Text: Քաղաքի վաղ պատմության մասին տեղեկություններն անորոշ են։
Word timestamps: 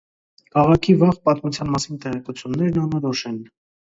Քաղաքի 0.53 0.93
վաղ 1.01 1.19
պատմության 1.27 1.69
մասին 1.75 2.01
տեղեկություններն 2.05 2.79
անորոշ 2.87 3.21
են։ 3.33 3.37